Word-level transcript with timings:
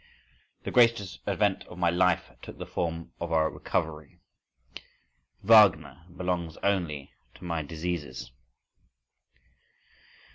The 0.63 0.71
greatest 0.71 1.19
event 1.27 1.63
of 1.65 1.77
my 1.77 1.91
life 1.91 2.31
took 2.41 2.57
the 2.57 2.65
form 2.65 3.11
of 3.19 3.31
a 3.31 3.47
recovery. 3.47 4.19
Wagner 5.43 6.07
belongs 6.17 6.57
only 6.63 7.11
to 7.35 7.43
my 7.43 7.61
diseases. 7.61 8.31